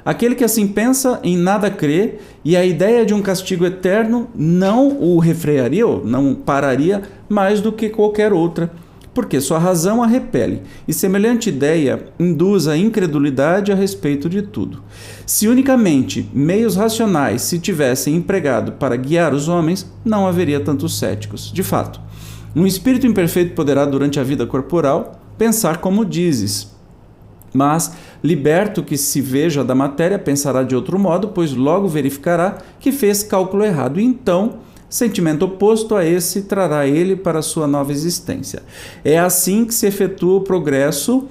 Aquele 0.05 0.35
que 0.35 0.43
assim 0.43 0.67
pensa, 0.67 1.21
em 1.23 1.37
nada 1.37 1.71
crê, 1.71 2.19
e 2.45 2.57
a 2.57 2.67
ideia 2.67 3.07
de 3.07 3.15
um 3.15 3.23
castigo 3.23 3.65
eterno 3.65 4.29
não 4.35 5.01
o 5.01 5.19
refrearia, 5.21 5.87
ou 5.87 6.05
não 6.05 6.35
pararia 6.35 7.03
mais 7.29 7.61
do 7.61 7.71
que 7.71 7.89
qualquer 7.89 8.33
outra, 8.33 8.73
porque 9.15 9.41
sua 9.41 9.59
razão 9.59 10.03
a 10.03 10.07
repele, 10.07 10.63
e 10.89 10.93
semelhante 10.93 11.49
ideia 11.49 12.05
induz 12.19 12.67
a 12.67 12.77
incredulidade 12.77 13.71
a 13.71 13.75
respeito 13.75 14.29
de 14.29 14.43
tudo. 14.43 14.83
Se 15.27 15.49
unicamente 15.49 16.29
meios 16.33 16.77
racionais 16.77 17.43
se 17.43 17.59
tivessem 17.59 18.17
empregado 18.17 18.73
para 18.73 18.97
guiar 18.97 19.35
os 19.35 19.49
homens, 19.49 19.91
não 20.05 20.27
haveria 20.27 20.61
tantos 20.61 20.99
céticos. 20.99 21.53
De 21.53 21.63
fato, 21.63 22.01
um 22.55 22.67
espírito 22.67 23.07
imperfeito 23.07 23.55
poderá, 23.55 23.85
durante 23.85 24.19
a 24.19 24.25
vida 24.25 24.47
corporal, 24.47 25.21
pensar 25.37 25.79
como 25.79 26.05
dizes, 26.05 26.73
mas, 27.53 27.93
liberto 28.25 28.83
que 28.83 28.97
se 28.97 29.21
veja 29.21 29.63
da 29.63 29.75
matéria, 29.75 30.19
pensará 30.19 30.63
de 30.63 30.75
outro 30.75 30.99
modo, 30.99 31.29
pois 31.29 31.53
logo 31.53 31.87
verificará 31.87 32.59
que 32.81 32.91
fez 32.91 33.23
cálculo 33.23 33.65
errado. 33.65 34.01
E 34.01 34.05
então, 34.05 34.59
sentimento 34.93 35.47
oposto 35.47 35.95
a 35.95 36.05
esse 36.05 36.43
trará 36.43 36.87
ele 36.87 37.17
para 37.17 37.41
sua 37.41 37.67
nova 37.67 37.91
existência. 37.91 38.63
É 39.05 39.19
assim 39.19 39.65
que 39.65 39.75
se 39.75 39.87
efetua 39.87 40.37
o 40.37 40.41
progresso 40.43 41.27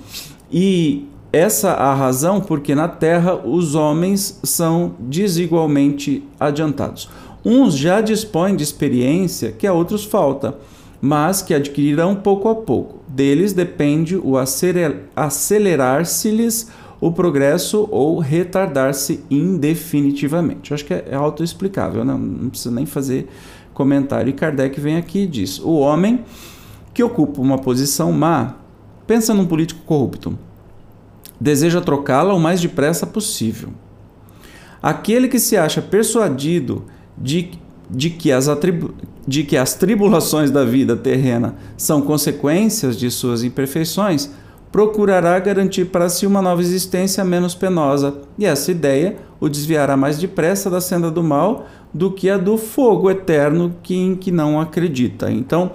e 0.52 1.06
essa 1.32 1.72
a 1.72 1.94
razão 1.94 2.42
porque 2.42 2.74
na 2.74 2.88
Terra 2.88 3.36
os 3.36 3.76
homens 3.76 4.40
são 4.44 4.96
desigualmente 5.00 6.24
adiantados. 6.40 7.08
Uns 7.46 7.78
já 7.78 8.02
dispõem 8.02 8.56
de 8.56 8.64
experiência 8.64 9.52
que 9.52 9.68
a 9.68 9.74
outros 9.74 10.04
falta 10.04 10.58
mas 11.02 11.42
que 11.42 11.54
adquirirão 11.54 12.16
pouco 12.16 12.48
a 12.48 12.56
pouco. 12.56 13.00
Deles 13.08 13.54
depende 13.54 14.16
o 14.16 14.36
acelerar-se-lhes 15.16 16.70
o 17.02 17.12
progresso 17.12 17.88
ou 17.90 18.20
retardar-se 18.20 19.26
indefinitivamente. 19.30 20.70
Eu 20.70 20.76
acho 20.76 20.86
que 20.86 20.94
é 20.94 21.16
autoexplicável, 21.16 22.06
né? 22.06 22.14
não 22.14 22.50
precisa 22.50 22.74
nem 22.74 22.86
fazer 22.86 23.28
comentário. 23.74 24.30
E 24.30 24.34
Kardec 24.34 24.80
vem 24.80 24.96
aqui 24.96 25.24
e 25.24 25.28
diz: 25.28 25.60
o 25.60 25.80
homem 25.80 26.24
que 26.94 27.04
ocupa 27.04 27.42
uma 27.42 27.58
posição 27.58 28.12
má 28.12 28.56
pensa 29.08 29.34
num 29.34 29.48
político 29.48 29.82
corrupto, 29.84 30.38
deseja 31.40 31.82
trocá-la 31.82 32.36
o 32.36 32.40
mais 32.40 32.62
depressa 32.62 33.08
possível. 33.08 33.70
Aquele 34.82 35.28
que 35.28 35.40
se 35.40 35.58
acha 35.58 35.82
persuadido 35.82 36.86
de 37.18 37.60
de 37.94 38.10
que, 38.10 38.32
as 38.32 38.48
de 39.28 39.44
que 39.44 39.58
as 39.58 39.74
tribulações 39.74 40.50
da 40.50 40.64
vida 40.64 40.96
terrena 40.96 41.56
são 41.76 42.02
consequências 42.02 42.98
de 42.98 43.12
suas 43.12 43.44
imperfeições, 43.44 44.32
procurará 44.72 45.38
garantir 45.40 45.86
para 45.86 46.08
si 46.10 46.26
uma 46.26 46.42
nova 46.42 46.62
existência 46.62 47.24
menos 47.24 47.54
penosa, 47.54 48.16
e 48.38 48.46
essa 48.46 48.72
ideia 48.72 49.18
o 49.40 49.50
desviará 49.50 49.98
mais 49.98 50.18
depressa 50.18 50.70
da 50.70 50.80
senda 50.80 51.12
do 51.12 51.24
mal 51.24 51.68
do 51.94 52.12
que 52.12 52.30
a 52.30 52.38
do 52.38 52.58
fogo 52.58 53.10
eterno 53.10 53.76
que, 53.84 53.96
em 53.96 54.16
que 54.16 54.32
não 54.32 54.60
acredita. 54.60 55.30
Então, 55.30 55.72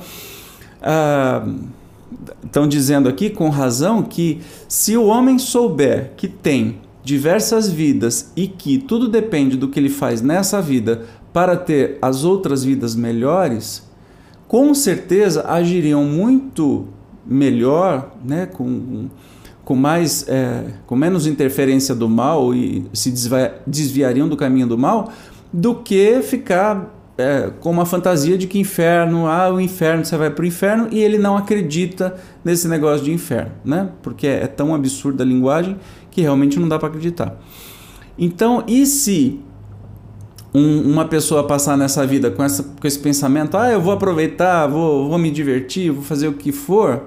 ah, 0.80 1.46
estão 2.44 2.66
dizendo 2.66 3.08
aqui 3.08 3.28
com 3.28 3.50
razão 3.50 4.02
que 4.02 4.40
se 4.68 4.96
o 4.96 5.06
homem 5.06 5.38
souber 5.38 6.12
que 6.16 6.28
tem 6.28 6.78
diversas 7.04 7.68
vidas 7.68 8.32
e 8.34 8.48
que 8.48 8.78
tudo 8.78 9.08
depende 9.08 9.56
do 9.56 9.68
que 9.68 9.78
ele 9.78 9.88
faz 9.88 10.22
nessa 10.22 10.60
vida 10.62 11.04
para 11.32 11.56
ter 11.56 11.98
as 12.00 12.24
outras 12.24 12.64
vidas 12.64 12.94
melhores, 12.94 13.86
com 14.48 14.72
certeza 14.74 15.44
agiriam 15.46 16.04
muito 16.04 16.88
melhor, 17.26 18.12
né, 18.24 18.46
com, 18.46 19.08
com 19.64 19.74
mais 19.74 20.26
é, 20.28 20.64
com 20.86 20.94
menos 20.94 21.26
interferência 21.26 21.94
do 21.94 22.08
mal 22.08 22.54
e 22.54 22.86
se 22.92 23.12
desviariam 23.66 24.28
do 24.28 24.36
caminho 24.36 24.66
do 24.66 24.78
mal 24.78 25.10
do 25.52 25.74
que 25.74 26.20
ficar 26.22 26.92
é, 27.18 27.50
com 27.60 27.70
uma 27.70 27.86
fantasia 27.86 28.36
de 28.36 28.46
que 28.46 28.58
inferno, 28.58 29.26
ah, 29.26 29.50
o 29.50 29.60
inferno, 29.60 30.04
você 30.04 30.16
vai 30.16 30.30
para 30.30 30.42
o 30.42 30.46
inferno, 30.46 30.88
e 30.90 30.98
ele 30.98 31.16
não 31.16 31.36
acredita 31.36 32.14
nesse 32.44 32.68
negócio 32.68 33.04
de 33.04 33.12
inferno, 33.12 33.52
né? 33.64 33.88
Porque 34.02 34.26
é, 34.26 34.42
é 34.42 34.46
tão 34.46 34.74
absurda 34.74 35.24
a 35.24 35.26
linguagem 35.26 35.78
que 36.10 36.20
realmente 36.20 36.58
não 36.58 36.68
dá 36.68 36.78
para 36.78 36.88
acreditar. 36.88 37.38
Então, 38.18 38.64
e 38.66 38.84
se 38.84 39.40
um, 40.52 40.92
uma 40.92 41.06
pessoa 41.06 41.46
passar 41.46 41.76
nessa 41.76 42.06
vida 42.06 42.30
com, 42.30 42.42
essa, 42.42 42.62
com 42.62 42.86
esse 42.86 42.98
pensamento, 42.98 43.56
ah, 43.56 43.70
eu 43.70 43.80
vou 43.80 43.92
aproveitar, 43.92 44.66
vou, 44.66 45.08
vou 45.08 45.18
me 45.18 45.30
divertir, 45.30 45.90
vou 45.90 46.02
fazer 46.02 46.28
o 46.28 46.34
que 46.34 46.52
for, 46.52 47.02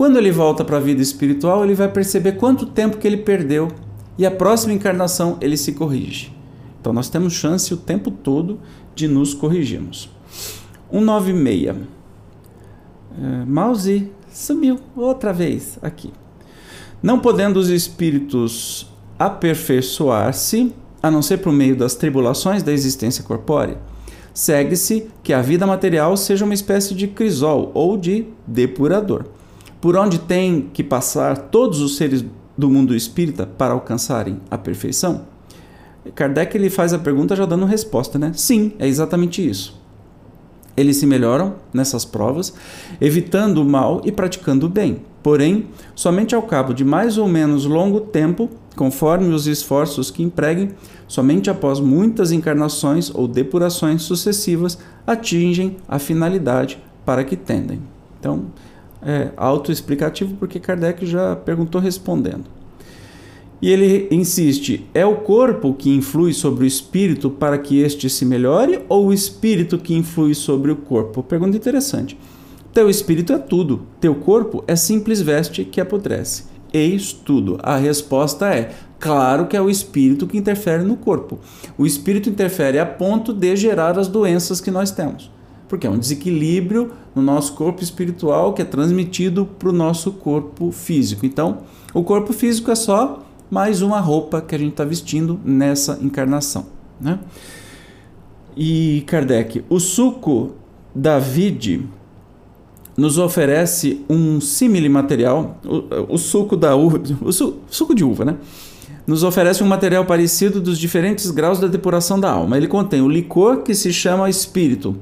quando 0.00 0.16
ele 0.16 0.30
volta 0.32 0.64
para 0.64 0.78
a 0.78 0.80
vida 0.80 1.02
espiritual, 1.02 1.62
ele 1.62 1.74
vai 1.74 1.86
perceber 1.86 2.32
quanto 2.32 2.64
tempo 2.64 2.96
que 2.96 3.06
ele 3.06 3.18
perdeu 3.18 3.68
e 4.16 4.24
a 4.24 4.30
próxima 4.30 4.72
encarnação 4.72 5.36
ele 5.42 5.58
se 5.58 5.72
corrige. 5.72 6.34
Então 6.80 6.90
nós 6.90 7.10
temos 7.10 7.34
chance 7.34 7.74
o 7.74 7.76
tempo 7.76 8.10
todo 8.10 8.58
de 8.94 9.06
nos 9.06 9.34
corrigirmos. 9.34 10.08
196. 10.90 11.76
É, 11.76 13.44
mouse 13.44 14.10
sumiu 14.32 14.80
outra 14.96 15.34
vez 15.34 15.78
aqui. 15.82 16.10
Não 17.02 17.18
podendo 17.18 17.58
os 17.58 17.68
espíritos 17.68 18.90
aperfeiçoar-se, 19.18 20.72
a 21.02 21.10
não 21.10 21.20
ser 21.20 21.42
por 21.42 21.52
meio 21.52 21.76
das 21.76 21.94
tribulações 21.94 22.62
da 22.62 22.72
existência 22.72 23.22
corpórea, 23.22 23.76
segue-se 24.32 25.10
que 25.22 25.34
a 25.34 25.42
vida 25.42 25.66
material 25.66 26.16
seja 26.16 26.46
uma 26.46 26.54
espécie 26.54 26.94
de 26.94 27.06
crisol 27.06 27.70
ou 27.74 27.98
de 27.98 28.24
depurador, 28.46 29.26
por 29.80 29.96
onde 29.96 30.18
tem 30.18 30.68
que 30.72 30.84
passar 30.84 31.36
todos 31.36 31.80
os 31.80 31.96
seres 31.96 32.24
do 32.56 32.68
mundo 32.68 32.94
espírita 32.94 33.46
para 33.46 33.72
alcançarem 33.72 34.38
a 34.50 34.58
perfeição. 34.58 35.22
Kardec 36.14 36.56
ele 36.56 36.70
faz 36.70 36.92
a 36.92 36.98
pergunta 36.98 37.36
já 37.36 37.46
dando 37.46 37.64
resposta, 37.66 38.18
né? 38.18 38.32
Sim, 38.34 38.72
é 38.78 38.86
exatamente 38.86 39.46
isso. 39.46 39.80
Eles 40.76 40.96
se 40.96 41.06
melhoram 41.06 41.56
nessas 41.72 42.04
provas, 42.04 42.54
evitando 43.00 43.58
o 43.58 43.64
mal 43.64 44.00
e 44.04 44.12
praticando 44.12 44.66
o 44.66 44.68
bem. 44.68 45.02
Porém, 45.22 45.66
somente 45.94 46.34
ao 46.34 46.42
cabo 46.42 46.72
de 46.72 46.84
mais 46.84 47.18
ou 47.18 47.28
menos 47.28 47.66
longo 47.66 48.00
tempo, 48.00 48.48
conforme 48.74 49.34
os 49.34 49.46
esforços 49.46 50.10
que 50.10 50.22
empreguem, 50.22 50.70
somente 51.06 51.50
após 51.50 51.80
muitas 51.80 52.32
encarnações 52.32 53.10
ou 53.14 53.28
depurações 53.28 54.02
sucessivas, 54.02 54.78
atingem 55.06 55.76
a 55.86 55.98
finalidade 55.98 56.82
para 57.04 57.24
que 57.24 57.36
tendem. 57.36 57.82
Então, 58.18 58.46
é 59.02 59.30
autoexplicativo 59.36 60.34
porque 60.36 60.60
Kardec 60.60 61.06
já 61.06 61.36
perguntou 61.36 61.80
respondendo. 61.80 62.44
E 63.62 63.70
ele 63.70 64.08
insiste: 64.10 64.86
é 64.94 65.04
o 65.04 65.16
corpo 65.16 65.74
que 65.74 65.90
influi 65.90 66.32
sobre 66.32 66.64
o 66.64 66.66
espírito 66.66 67.28
para 67.30 67.58
que 67.58 67.80
este 67.80 68.08
se 68.08 68.24
melhore 68.24 68.80
ou 68.88 69.06
o 69.06 69.12
espírito 69.12 69.78
que 69.78 69.94
influi 69.94 70.34
sobre 70.34 70.70
o 70.70 70.76
corpo? 70.76 71.22
Pergunta 71.22 71.56
interessante. 71.56 72.18
Teu 72.72 72.88
espírito 72.88 73.32
é 73.32 73.38
tudo, 73.38 73.82
teu 74.00 74.14
corpo 74.14 74.62
é 74.66 74.76
simples 74.76 75.20
veste 75.20 75.64
que 75.64 75.80
apodrece. 75.80 76.44
Eis 76.72 77.12
tudo. 77.12 77.58
A 77.62 77.76
resposta 77.76 78.48
é: 78.48 78.72
claro 78.98 79.46
que 79.46 79.56
é 79.56 79.60
o 79.60 79.68
espírito 79.68 80.26
que 80.26 80.38
interfere 80.38 80.84
no 80.84 80.96
corpo. 80.96 81.38
O 81.76 81.84
espírito 81.84 82.30
interfere 82.30 82.78
a 82.78 82.86
ponto 82.86 83.32
de 83.32 83.56
gerar 83.56 83.98
as 83.98 84.08
doenças 84.08 84.60
que 84.60 84.70
nós 84.70 84.90
temos. 84.90 85.30
Porque 85.70 85.86
é 85.86 85.90
um 85.90 85.96
desequilíbrio 85.96 86.90
no 87.14 87.22
nosso 87.22 87.54
corpo 87.54 87.80
espiritual 87.80 88.52
que 88.52 88.60
é 88.60 88.64
transmitido 88.64 89.46
para 89.46 89.68
o 89.68 89.72
nosso 89.72 90.10
corpo 90.10 90.72
físico. 90.72 91.24
Então, 91.24 91.58
o 91.94 92.02
corpo 92.02 92.32
físico 92.32 92.72
é 92.72 92.74
só 92.74 93.22
mais 93.48 93.80
uma 93.80 94.00
roupa 94.00 94.42
que 94.42 94.52
a 94.52 94.58
gente 94.58 94.72
está 94.72 94.84
vestindo 94.84 95.38
nessa 95.44 95.96
encarnação. 96.02 96.66
Né? 97.00 97.20
E 98.56 99.04
Kardec, 99.06 99.64
o 99.68 99.78
suco 99.78 100.56
da 100.92 101.20
vide 101.20 101.86
nos 102.96 103.16
oferece 103.16 104.04
um 104.10 104.40
símile 104.40 104.88
material, 104.88 105.60
o, 105.64 106.14
o, 106.14 106.18
suco 106.18 106.56
da 106.56 106.74
uva, 106.74 107.00
o 107.22 107.32
su, 107.32 107.58
suco 107.70 107.94
de 107.94 108.02
uva, 108.02 108.24
né? 108.24 108.36
Nos 109.06 109.22
oferece 109.22 109.62
um 109.62 109.66
material 109.66 110.04
parecido 110.04 110.60
dos 110.60 110.76
diferentes 110.78 111.30
graus 111.30 111.60
da 111.60 111.68
depuração 111.68 112.18
da 112.18 112.30
alma. 112.30 112.56
Ele 112.56 112.66
contém 112.66 113.00
o 113.00 113.08
licor 113.08 113.62
que 113.62 113.72
se 113.72 113.92
chama 113.92 114.28
espírito 114.28 114.96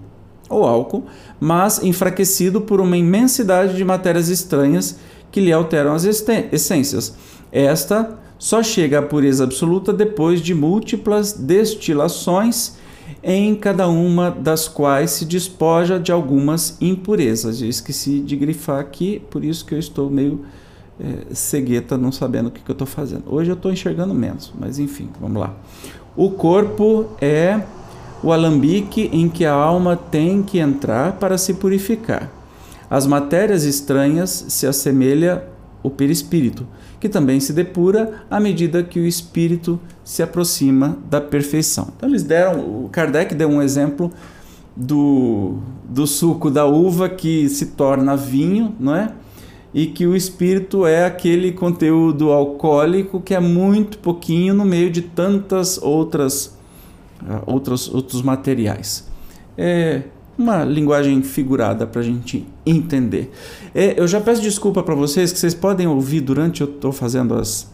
ou 0.49 0.65
álcool, 0.65 1.05
mas 1.39 1.83
enfraquecido 1.83 2.61
por 2.61 2.81
uma 2.81 2.97
imensidade 2.97 3.77
de 3.77 3.85
matérias 3.85 4.29
estranhas 4.29 4.99
que 5.31 5.41
lhe 5.41 5.53
alteram 5.53 5.93
as 5.93 6.05
essências. 6.05 7.15
Esta 7.53 8.19
só 8.39 8.63
chega 8.63 9.01
à 9.01 9.03
pureza 9.03 9.45
absoluta 9.45 9.93
depois 9.93 10.41
de 10.41 10.55
múltiplas 10.55 11.33
destilações, 11.33 12.77
em 13.23 13.55
cada 13.55 13.89
uma 13.89 14.31
das 14.31 14.69
quais 14.69 15.11
se 15.13 15.25
despoja 15.25 15.99
de 15.99 16.13
algumas 16.13 16.77
impurezas. 16.81 17.61
Eu 17.61 17.69
esqueci 17.69 18.21
de 18.21 18.37
grifar 18.37 18.79
aqui, 18.79 19.21
por 19.31 19.45
isso 19.45 19.65
que 19.65 19.75
eu 19.75 19.79
estou 19.79 20.09
meio 20.09 20.45
é, 21.01 21.35
cegueta, 21.35 21.97
não 21.97 22.13
sabendo 22.13 22.49
o 22.49 22.51
que, 22.51 22.61
que 22.61 22.71
eu 22.71 22.75
estou 22.75 22.87
fazendo. 22.87 23.25
Hoje 23.27 23.51
eu 23.51 23.55
estou 23.55 23.73
enxergando 23.73 24.15
menos, 24.15 24.53
mas 24.59 24.79
enfim, 24.79 25.09
vamos 25.21 25.41
lá. 25.41 25.55
O 26.17 26.31
corpo 26.31 27.07
é 27.21 27.61
o 28.23 28.33
alambique 28.33 29.09
em 29.13 29.29
que 29.29 29.45
a 29.45 29.53
alma 29.53 29.97
tem 29.97 30.43
que 30.43 30.59
entrar 30.59 31.13
para 31.13 31.39
se 31.39 31.55
purificar. 31.55 32.31
As 32.91 33.07
matérias 33.07 33.65
estranhas 33.65 34.47
se 34.49 34.67
assemelha 34.67 35.45
o 35.83 35.91
perispírito, 35.91 36.67
que 36.99 37.09
também 37.09 37.39
se 37.39 37.53
depura 37.53 38.25
à 38.31 38.41
medida 38.41 38.83
que 38.83 38.99
o 38.99 39.07
espírito 39.07 39.79
se 40.03 40.23
aproxima 40.23 40.99
da 41.09 41.21
perfeição. 41.21 41.89
Então 41.97 42.09
eles 42.09 42.23
deram, 42.23 42.61
o 42.61 42.89
Kardec 42.91 43.35
deu 43.35 43.49
um 43.49 43.63
exemplo 43.63 44.11
do, 44.75 45.59
do 45.89 46.07
suco 46.07 46.51
da 46.51 46.65
uva 46.65 47.09
que 47.09 47.49
se 47.49 47.67
torna 47.67 48.17
vinho, 48.17 48.75
não 48.81 48.95
é? 48.95 49.13
E 49.73 49.87
que 49.87 50.07
o 50.07 50.17
espírito 50.17 50.87
é 50.87 51.05
aquele 51.05 51.53
conteúdo 51.53 52.33
alcoólico 52.33 53.21
que 53.21 53.35
é 53.35 53.41
muito 53.41 53.99
pouquinho 53.99 54.55
no 54.55 54.65
meio 54.65 54.91
de 54.91 55.03
tantas 55.03 55.79
outras 55.79 56.58
outros, 57.47 57.93
outros 57.93 58.23
materiais. 58.23 59.09
É, 59.57 60.03
uma 60.39 60.65
linguagem 60.65 61.21
figurada 61.23 61.87
para 61.87 62.01
a 62.01 62.05
gente 62.05 62.47
entender. 62.65 63.33
É, 63.75 64.01
eu 64.01 64.07
já 64.07 64.21
peço 64.21 64.41
desculpa 64.41 64.83
para 64.83 64.95
vocês 64.95 65.33
que 65.33 65.39
vocês 65.39 65.55
podem 65.55 65.87
ouvir 65.89 66.21
durante 66.21 66.61
eu 66.61 66.69
estou 66.69 66.93
fazendo 66.93 67.35
as, 67.35 67.69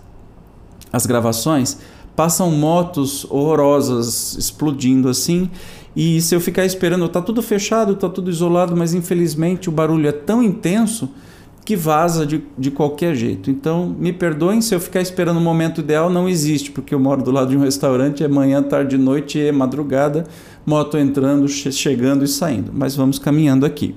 as 0.90 1.04
gravações, 1.04 1.78
passam 2.16 2.50
motos 2.50 3.26
horrorosas 3.30 4.34
explodindo 4.38 5.08
assim. 5.08 5.50
E 5.94 6.20
se 6.22 6.34
eu 6.34 6.40
ficar 6.40 6.64
esperando, 6.64 7.08
tá 7.08 7.20
tudo 7.20 7.42
fechado, 7.42 7.94
tá 7.94 8.08
tudo 8.08 8.30
isolado, 8.30 8.74
mas 8.74 8.94
infelizmente 8.94 9.68
o 9.68 9.72
barulho 9.72 10.08
é 10.08 10.12
tão 10.12 10.42
intenso 10.42 11.10
que 11.64 11.74
vaza 11.74 12.26
de, 12.26 12.42
de 12.58 12.70
qualquer 12.70 13.14
jeito. 13.14 13.50
Então, 13.50 13.94
me 13.98 14.12
perdoem 14.12 14.60
se 14.60 14.74
eu 14.74 14.80
ficar 14.80 15.00
esperando 15.00 15.38
o 15.38 15.40
momento 15.40 15.80
ideal, 15.80 16.10
não 16.10 16.28
existe, 16.28 16.70
porque 16.70 16.94
eu 16.94 17.00
moro 17.00 17.22
do 17.22 17.30
lado 17.30 17.50
de 17.50 17.56
um 17.56 17.60
restaurante, 17.60 18.22
é 18.22 18.28
manhã, 18.28 18.62
tarde, 18.62 18.98
noite, 18.98 19.40
é 19.40 19.50
madrugada, 19.50 20.26
moto 20.66 20.98
entrando, 20.98 21.48
chegando 21.48 22.22
e 22.24 22.28
saindo. 22.28 22.70
Mas 22.74 22.94
vamos 22.94 23.18
caminhando 23.18 23.64
aqui. 23.64 23.94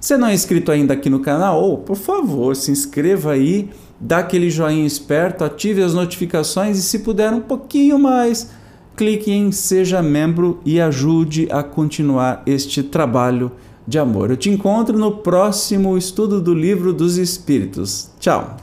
Se 0.00 0.16
não 0.16 0.28
é 0.28 0.34
inscrito 0.34 0.72
ainda 0.72 0.94
aqui 0.94 1.10
no 1.10 1.20
canal, 1.20 1.62
oh, 1.62 1.78
por 1.78 1.96
favor, 1.96 2.56
se 2.56 2.70
inscreva 2.70 3.32
aí, 3.32 3.68
dá 4.00 4.18
aquele 4.18 4.50
joinha 4.50 4.86
esperto, 4.86 5.44
ative 5.44 5.82
as 5.82 5.94
notificações 5.94 6.78
e 6.78 6.82
se 6.82 7.00
puder 7.00 7.32
um 7.32 7.40
pouquinho 7.40 7.98
mais, 7.98 8.50
clique 8.96 9.30
em 9.30 9.52
seja 9.52 10.02
membro 10.02 10.60
e 10.64 10.80
ajude 10.80 11.46
a 11.50 11.62
continuar 11.62 12.42
este 12.46 12.82
trabalho 12.82 13.52
de 13.86 13.98
amor. 13.98 14.30
Eu 14.30 14.36
te 14.36 14.50
encontro 14.50 14.98
no 14.98 15.18
próximo 15.18 15.96
estudo 15.96 16.40
do 16.40 16.54
Livro 16.54 16.92
dos 16.92 17.16
Espíritos. 17.16 18.10
Tchau! 18.18 18.61